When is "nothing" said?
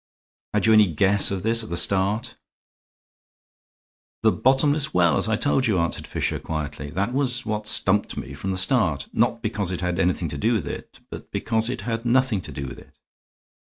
12.03-12.41